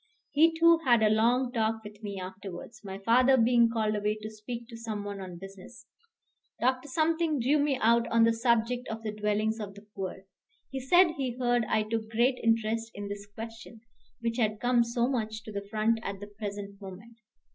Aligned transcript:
He, 0.31 0.57
too, 0.59 0.79
had 0.79 1.03
a 1.03 1.11
long 1.11 1.51
talk 1.51 1.83
with 1.83 2.01
me 2.01 2.19
afterwards, 2.19 2.81
my 2.83 2.97
father 2.97 3.37
being 3.37 3.69
called 3.69 3.95
away 3.95 4.15
to 4.23 4.31
speak 4.31 4.67
to 4.69 4.75
some 4.75 5.03
one 5.03 5.21
on 5.21 5.37
business. 5.37 5.85
Dr. 6.59 6.89
drew 7.39 7.59
me 7.59 7.77
out 7.79 8.07
on 8.07 8.23
the 8.23 8.33
subject 8.33 8.87
of 8.87 9.03
the 9.03 9.11
dwellings 9.11 9.59
of 9.59 9.75
the 9.75 9.85
poor. 9.95 10.25
He 10.71 10.79
said 10.79 11.11
he 11.17 11.37
heard 11.37 11.65
I 11.65 11.83
took 11.83 12.09
great 12.09 12.39
interest 12.43 12.89
in 12.95 13.09
this 13.09 13.27
question, 13.27 13.81
which 14.21 14.37
had 14.37 14.59
come 14.59 14.83
so 14.83 15.07
much 15.07 15.43
to 15.43 15.51
the 15.51 15.67
front 15.69 15.99
at 16.01 16.19
the 16.19 16.25
present 16.25 16.81
moment. 16.81 17.19